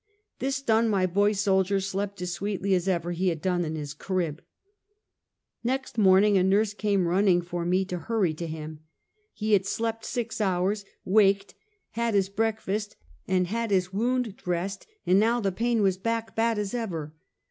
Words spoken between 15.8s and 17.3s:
was back bad as ever.